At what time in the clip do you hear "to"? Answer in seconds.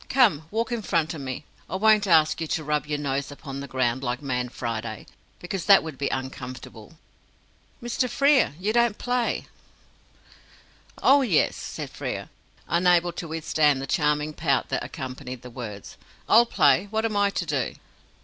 2.47-2.63, 13.13-13.27, 17.29-17.45